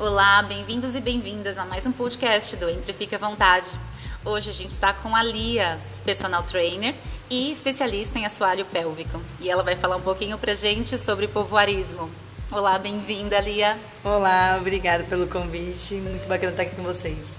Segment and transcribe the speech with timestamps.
[0.00, 3.68] Olá, bem-vindos e bem-vindas a mais um podcast do Entre Fique à Vontade.
[4.24, 6.94] Hoje a gente está com a Lia, personal trainer
[7.28, 9.20] e especialista em assoalho pélvico.
[9.40, 12.08] E ela vai falar um pouquinho pra gente sobre povoarismo.
[12.48, 13.76] Olá, bem-vinda, Lia.
[14.04, 15.94] Olá, obrigada pelo convite.
[15.94, 17.36] Muito bacana estar aqui com vocês.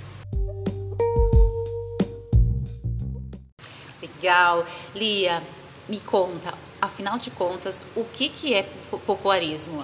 [4.01, 4.65] Legal.
[4.93, 5.41] Lia,
[5.87, 8.69] me conta, afinal de contas, o que, que é
[9.05, 9.81] popoarismo?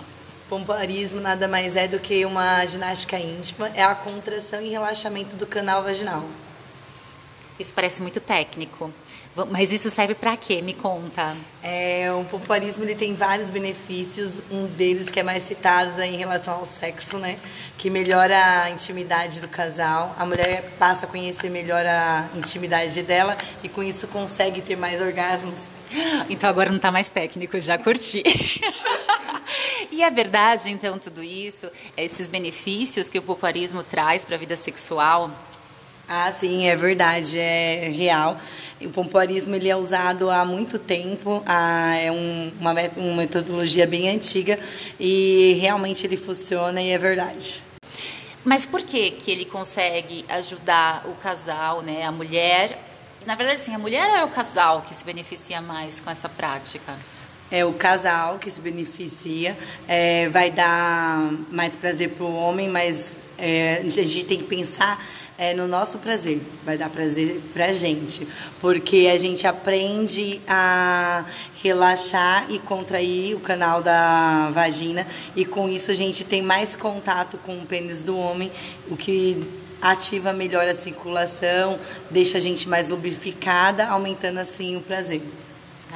[0.49, 5.47] Pompoarismo nada mais é do que uma ginástica íntima, é a contração e relaxamento do
[5.47, 6.23] canal vaginal.
[7.57, 8.93] Isso parece muito técnico,
[9.49, 10.61] mas isso serve para quê?
[10.61, 11.35] Me conta.
[11.63, 16.17] É, o pompoarismo ele tem vários benefícios, um deles que é mais citado é em
[16.17, 17.39] relação ao sexo, né?
[17.77, 23.37] Que melhora a intimidade do casal, a mulher passa a conhecer melhor a intimidade dela
[23.63, 25.57] e com isso consegue ter mais orgasmos.
[26.29, 28.21] Então agora não está mais técnico, já curti.
[29.91, 34.55] E é verdade, então, tudo isso, esses benefícios que o popularismo traz para a vida
[34.55, 35.31] sexual?
[36.07, 38.37] Ah, sim, é verdade, é real.
[38.79, 44.59] O pompoarismo ele é usado há muito tempo, é um, uma, uma metodologia bem antiga
[44.99, 47.63] e realmente ele funciona e é verdade.
[48.43, 52.79] Mas por que que ele consegue ajudar o casal, né, a mulher?
[53.25, 56.29] Na verdade, sim, a mulher ou é o casal que se beneficia mais com essa
[56.29, 56.93] prática?
[57.51, 59.57] É o casal que se beneficia,
[59.87, 65.03] é, vai dar mais prazer para o homem, mas é, a gente tem que pensar
[65.37, 68.27] é, no nosso prazer, vai dar prazer para a gente,
[68.61, 71.25] porque a gente aprende a
[71.61, 77.37] relaxar e contrair o canal da vagina e com isso a gente tem mais contato
[77.39, 78.51] com o pênis do homem,
[78.89, 79.45] o que
[79.81, 81.77] ativa melhor a circulação,
[82.09, 85.21] deixa a gente mais lubrificada, aumentando assim o prazer.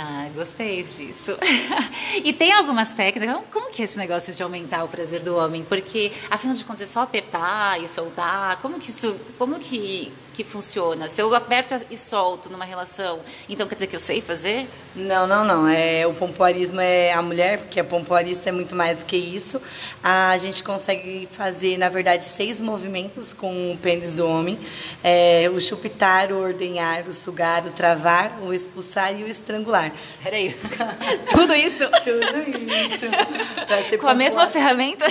[0.01, 1.37] Ah, gostei disso.
[2.23, 3.43] e tem algumas técnicas.
[3.51, 5.61] Como que é esse negócio de aumentar o prazer do homem?
[5.61, 8.61] Porque, afinal de contas, é só apertar e soltar.
[8.61, 9.13] Como que isso.
[9.37, 11.09] Como que que funciona?
[11.09, 13.19] Se eu aperto e solto numa relação,
[13.49, 14.69] então quer dizer que eu sei fazer?
[14.95, 15.67] Não, não, não.
[15.67, 19.61] É, o pompoarismo é a mulher, porque a pompoarista é muito mais do que isso.
[20.01, 24.57] A gente consegue fazer, na verdade, seis movimentos com o pênis do homem:
[25.03, 29.91] é, o chupitar, o ordenhar, o sugar, o travar, o expulsar e o estrangular.
[30.23, 30.55] Peraí.
[31.29, 31.85] Tudo isso?
[32.01, 33.97] Tudo isso.
[33.99, 35.05] Com a mesma ferramenta?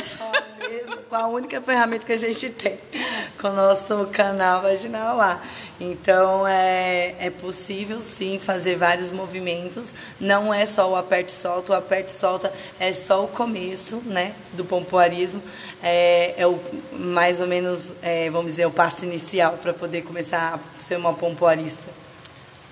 [1.09, 2.79] Com a única ferramenta que a gente tem,
[3.41, 5.43] com o nosso canal vaginal lá.
[5.81, 9.95] Então é, é possível sim fazer vários movimentos.
[10.21, 14.03] Não é só o aperte e solta, o aperte e solta é só o começo
[14.05, 15.43] né, do pompoarismo.
[15.83, 16.61] É, é o
[16.93, 21.15] mais ou menos, é, vamos dizer, o passo inicial para poder começar a ser uma
[21.15, 22.08] pompoarista.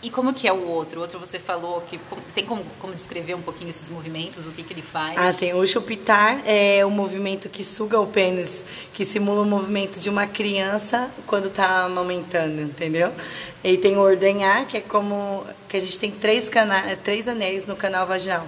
[0.06, 1.00] E como que é o outro?
[1.00, 1.98] O outro você falou que
[2.32, 5.18] tem como, como descrever um pouquinho esses movimentos, o que, que ele faz?
[5.18, 5.52] Ah, sim.
[5.52, 10.24] O chupitar é o movimento que suga o pênis, que simula o movimento de uma
[10.24, 13.12] criança quando está amamentando, entendeu?
[13.64, 17.66] E tem o ordenhar, que é como que a gente tem três, cana três anéis
[17.66, 18.46] no canal vaginal.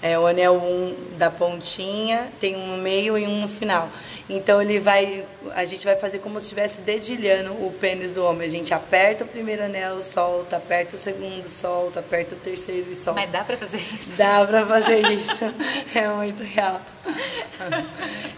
[0.00, 3.90] É o anel um da pontinha, tem um no meio e um no final.
[4.28, 8.46] Então ele vai, a gente vai fazer como se estivesse dedilhando o pênis do homem.
[8.46, 12.94] A gente aperta o primeiro anel, solta, aperta o segundo, solta, aperta o terceiro e
[12.94, 13.20] solta.
[13.20, 14.12] Mas dá para fazer isso?
[14.12, 15.44] Dá para fazer isso.
[15.94, 16.80] é muito real.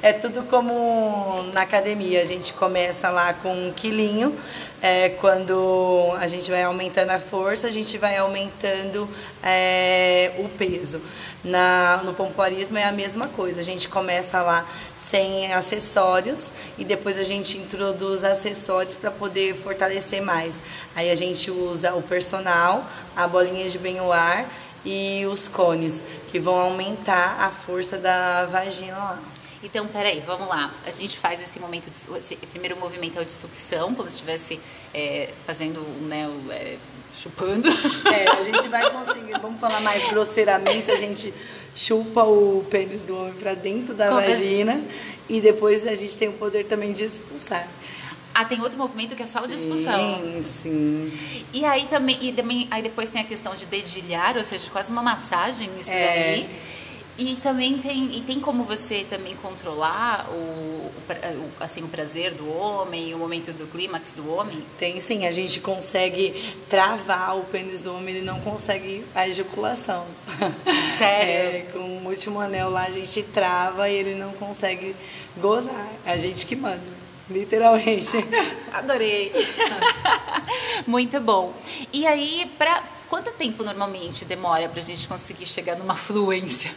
[0.02, 2.22] É tudo como na academia.
[2.22, 4.36] A gente começa lá com um quilinho.
[4.84, 9.08] É, quando a gente vai aumentando a força, a gente vai aumentando
[9.40, 11.00] é, o peso.
[11.44, 13.60] Na, no pompoarismo é a mesma coisa.
[13.60, 20.20] A gente começa lá sem acessórios e depois a gente introduz acessórios para poder fortalecer
[20.20, 20.62] mais.
[20.94, 22.86] Aí a gente usa o personal,
[23.16, 24.46] a bolinha de bem-o-ar
[24.84, 29.22] e os cones, que vão aumentar a força da vagina lá.
[29.62, 30.74] Então, peraí, vamos lá.
[30.84, 34.16] A gente faz esse momento, de, esse primeiro movimento é o de sucção, como se
[34.16, 34.60] estivesse
[34.92, 36.76] é, fazendo, né, é,
[37.14, 37.68] chupando.
[38.12, 41.32] É, a gente vai conseguir, vamos falar mais grosseiramente, a gente
[41.74, 44.82] chupa o pênis do homem para dentro da como vagina?
[45.28, 47.68] E depois a gente tem o poder também de expulsar.
[48.34, 50.18] Ah, tem outro movimento que é só o de expulsão.
[50.18, 51.12] Sim, sim.
[51.52, 54.90] E aí também, e também, aí depois tem a questão de dedilhar, ou seja, quase
[54.90, 56.06] uma massagem isso é.
[56.06, 56.50] daí.
[57.24, 62.52] E também tem, e tem como você também controlar o, o, assim, o prazer do
[62.52, 64.60] homem, o momento do clímax do homem?
[64.76, 70.04] Tem sim, a gente consegue travar o pênis do homem, ele não consegue a ejaculação.
[70.98, 71.58] Sério?
[71.58, 74.96] É, com o último anel lá a gente trava e ele não consegue
[75.36, 75.92] gozar.
[76.04, 76.82] É a gente que manda.
[77.30, 78.16] Literalmente.
[78.74, 79.30] Adorei.
[80.88, 81.54] Muito bom.
[81.92, 82.82] E aí, pra,
[83.12, 86.74] Quanto tempo normalmente demora para a gente conseguir chegar numa fluência?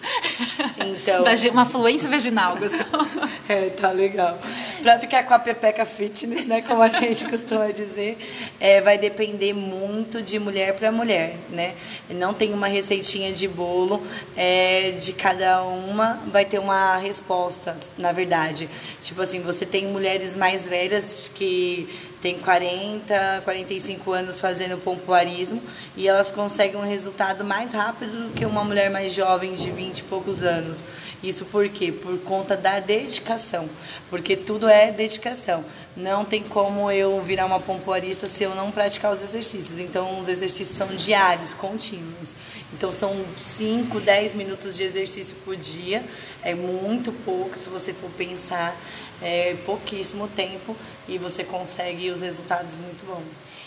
[0.85, 1.23] Então.
[1.51, 3.07] uma fluência vaginal, gostou?
[3.47, 4.39] é, tá legal.
[4.85, 8.19] Para ficar com a pepeca fitness, né, como a gente costuma dizer,
[8.59, 11.73] é, vai depender muito de mulher para mulher, né?
[12.07, 13.99] Não tem uma receitinha de bolo,
[14.37, 18.69] é, de cada uma vai ter uma resposta, na verdade.
[19.01, 21.89] Tipo assim, você tem mulheres mais velhas que
[22.25, 25.61] tem 40, 45 anos fazendo pompoarismo
[25.95, 29.99] e elas conseguem um resultado mais rápido do que uma mulher mais jovem de 20
[29.99, 30.83] e poucos anos.
[31.21, 31.91] Isso por quê?
[31.91, 33.69] Por conta da dedicação,
[34.09, 35.63] porque tudo é dedicação.
[35.95, 39.79] Não tem como eu virar uma pompoarista se eu não praticar os exercícios.
[39.79, 42.33] Então, os exercícios são diários, contínuos.
[42.73, 46.03] Então, são 5, 10 minutos de exercício por dia.
[46.43, 48.77] É muito pouco se você for pensar
[49.21, 50.75] é pouquíssimo tempo
[51.07, 53.23] e você consegue os resultados muito bons.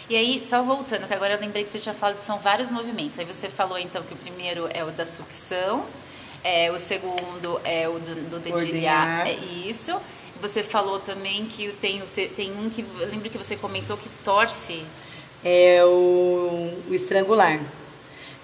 [0.09, 2.71] E aí, só voltando, que agora eu lembrei que você tinha falado que são vários
[2.71, 3.19] movimentos.
[3.19, 5.87] Aí você falou então que o primeiro é o da sucção,
[6.43, 10.01] é, o segundo é o do, do dedilhar, é isso.
[10.41, 12.01] Você falou também que tem,
[12.35, 14.85] tem um que lembro que você comentou que torce.
[15.45, 17.61] É o, o estrangular.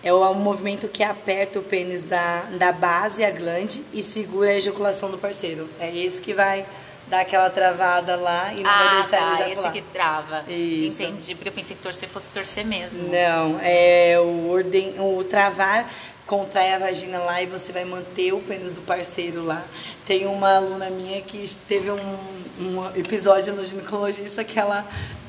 [0.02, 4.50] É o, o movimento que aperta o pênis da, da base, a glande, e segura
[4.50, 5.68] a ejaculação do parceiro.
[5.80, 6.66] É esse que vai
[7.06, 9.52] dá aquela travada lá e não ah, vai deixar tá, ele ejacular.
[9.52, 10.44] esse que trava.
[10.48, 11.02] Isso.
[11.02, 13.04] Entendi, porque eu pensei que torcer fosse torcer mesmo.
[13.04, 15.90] Não, é o, orden, o travar
[16.26, 19.64] contrai a vagina lá e você vai manter o pênis do parceiro lá.
[20.06, 22.18] Tem uma aluna minha que teve um,
[22.58, 24.86] um episódio no ginecologista que ela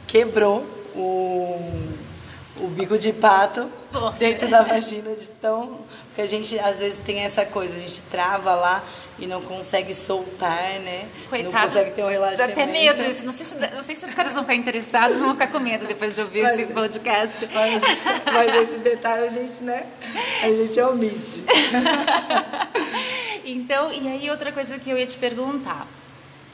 [0.08, 0.66] quebrou
[0.96, 1.60] o
[2.62, 4.20] o bico de pato Nossa.
[4.20, 5.80] dentro da vagina de tão.
[6.08, 8.84] Porque a gente às vezes tem essa coisa, a gente trava lá
[9.20, 11.10] e não consegue soltar, né?
[11.30, 11.54] Coitado.
[11.54, 12.56] Não consegue ter um relaxamento.
[12.56, 13.26] Dá até medo isso.
[13.26, 15.86] Não sei se, não sei se os caras vão ficar interessados, vão ficar com medo
[15.86, 17.50] depois de ouvir mas, esse podcast.
[17.54, 17.82] Mas,
[18.34, 19.88] mas esses detalhes a gente, né?
[20.42, 21.44] A gente omite.
[23.44, 25.86] então, e aí outra coisa que eu ia te perguntar.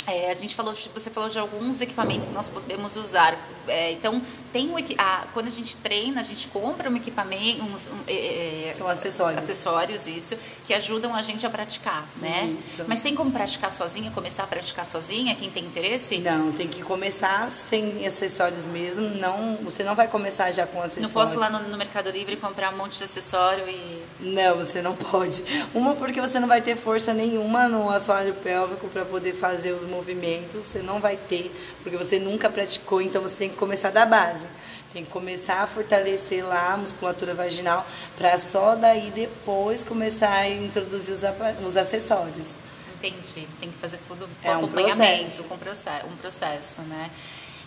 [0.08, 3.38] É, a gente falou, você falou de alguns equipamentos que nós podemos usar.
[3.68, 4.22] É, então,
[4.52, 8.70] tem o, a, quando a gente treina, a gente compra um equipamento, uns, um, é,
[8.70, 12.56] é, são acessórios, acessórios isso, que ajudam a gente a praticar, né?
[12.64, 12.84] Isso.
[12.88, 15.36] Mas tem como praticar sozinha, começar a praticar sozinha?
[15.36, 16.18] Quem tem interesse?
[16.18, 19.10] Não, tem que começar sem acessórios mesmo.
[19.10, 21.08] Não, você não vai começar já com acessórios.
[21.08, 24.82] Não posso lá no, no Mercado Livre comprar um monte de acessório e não, você
[24.82, 25.44] não pode.
[25.74, 29.84] Uma porque você não vai ter força nenhuma no assoalho pélvico para poder fazer os
[29.84, 31.52] movimentos, você não vai ter,
[31.84, 34.48] porque você nunca praticou, então você tem que começar da base.
[34.94, 37.88] Tem que começar a fortalecer lá a musculatura vaginal
[38.18, 41.22] para só daí depois começar a introduzir os,
[41.66, 42.58] os acessórios.
[42.98, 43.48] Entendi.
[43.60, 45.44] Tem que fazer tudo com é um acompanhamento, processo.
[45.46, 47.10] com processo, um processo, né?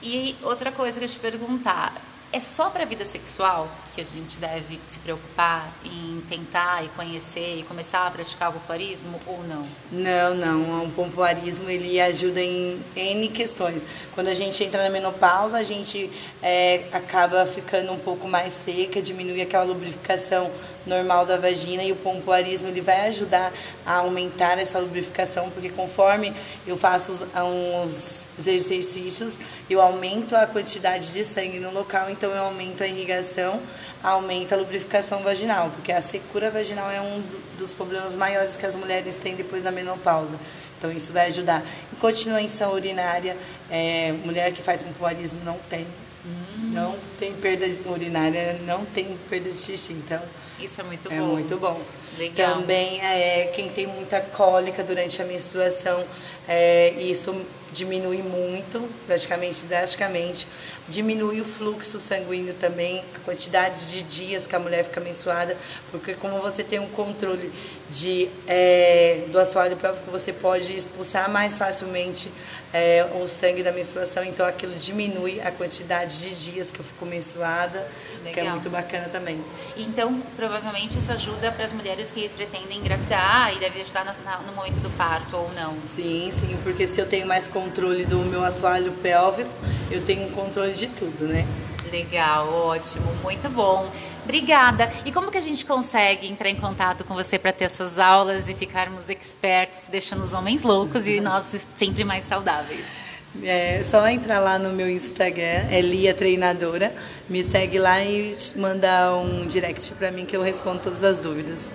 [0.03, 1.95] E outra coisa que eu te perguntar,
[2.35, 6.89] é só para a vida sexual que a gente deve se preocupar em tentar e
[6.89, 9.65] conhecer e começar a praticar o pompoarismo ou não?
[9.93, 10.85] Não, não.
[10.85, 13.87] O pompoarismo ele ajuda em N questões.
[14.13, 16.11] Quando a gente entra na menopausa, a gente
[16.43, 20.51] é, acaba ficando um pouco mais seca, diminui aquela lubrificação
[20.87, 23.53] normal da vagina e o pompoarismo ele vai ajudar
[23.87, 26.35] a aumentar essa lubrificação, porque conforme
[26.67, 29.39] eu faço uns exercícios,
[29.71, 33.61] eu aumento a quantidade de sangue no local, então eu aumento a irrigação,
[34.03, 37.23] aumenta a lubrificação vaginal, porque a secura vaginal é um
[37.59, 40.39] dos problemas maiores que as mulheres têm depois da menopausa.
[40.79, 41.65] Então isso vai ajudar.
[41.93, 43.37] Incontinência urinária,
[43.71, 45.87] é, mulher que faz pompoarismo não tem
[46.25, 46.71] Hum.
[46.73, 49.93] Não tem perda urinária, não tem perda de xixi.
[49.93, 50.23] Então,
[50.65, 51.17] isso é muito é bom.
[51.17, 51.81] É muito bom.
[52.17, 52.55] Legal.
[52.55, 56.05] Também é, quem tem muita cólica durante a menstruação,
[56.47, 57.35] é, isso
[57.75, 60.47] diminui muito, praticamente drasticamente.
[60.89, 65.57] Diminui o fluxo sanguíneo também, a quantidade de dias que a mulher fica menstruada,
[65.91, 67.53] porque como você tem um controle
[67.91, 72.31] de, é, do assoalho pélvico, você pode expulsar mais facilmente
[72.73, 77.07] é, o sangue da menstruação, então aquilo diminui a quantidade de dias que eu fico
[77.07, 77.87] menstruada,
[78.25, 78.33] Legal.
[78.33, 79.43] que é muito bacana também.
[79.77, 80.54] Então, provavelmente
[80.99, 84.05] isso ajuda para as mulheres que pretendem engravidar e deve ajudar
[84.47, 85.77] no momento do parto ou não?
[85.85, 89.51] Sim, sim, porque se eu tenho mais controle do meu assoalho pélvico,
[89.91, 91.47] eu tenho um controle de tudo, né?
[91.91, 93.89] Legal, ótimo, muito bom.
[94.25, 94.91] Obrigada.
[95.05, 98.49] E como que a gente consegue entrar em contato com você para ter essas aulas
[98.49, 103.14] e ficarmos experts, deixando os homens loucos e nós sempre mais saudáveis?
[103.43, 106.95] É só entrar lá no meu Instagram, Elia Treinadora,
[107.29, 111.75] me segue lá e manda um direct para mim que eu respondo todas as dúvidas.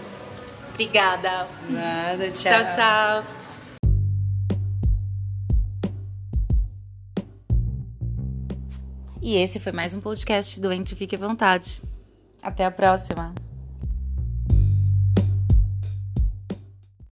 [0.73, 1.47] Obrigada.
[1.69, 2.51] Nada, tchau.
[2.51, 3.39] Tchau, tchau.
[9.21, 11.81] E esse foi mais um podcast do Entre Fique à Vontade.
[12.41, 13.33] Até a próxima!